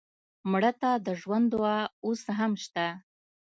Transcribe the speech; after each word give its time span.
مړه 0.51 0.71
ته 0.81 0.91
د 1.05 1.07
ژوند 1.21 1.45
دعا 1.53 1.79
اوس 2.05 2.21
هم 2.37 2.51
شته 2.63 2.85